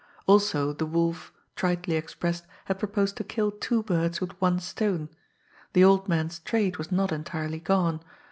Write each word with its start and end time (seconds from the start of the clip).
Also, 0.25 0.73
the 0.73 0.87
Wolf, 0.87 1.31
tritely 1.55 1.93
expressed, 1.95 2.47
had 2.65 2.79
proposed 2.79 3.15
to 3.17 3.23
kill 3.23 3.51
two 3.51 3.83
birds 3.83 4.19
with 4.19 4.31
one 4.41 4.59
stone. 4.59 5.09
The 5.73 5.83
old 5.83 6.09
man's 6.09 6.39
trade 6.39 6.77
was 6.77 6.91
not 6.91 7.11
entirely 7.11 7.59
gone. 7.59 8.01